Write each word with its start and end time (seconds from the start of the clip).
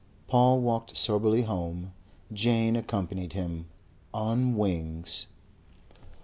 Paul 0.27 0.61
walked 0.61 0.97
soberly 0.97 1.43
home. 1.43 1.93
Jane 2.33 2.75
accompanied 2.75 3.33
him 3.33 3.67
on 4.11 4.55
wings. 4.57 5.27